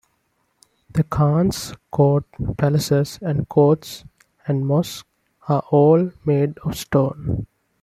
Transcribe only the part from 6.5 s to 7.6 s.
of stone.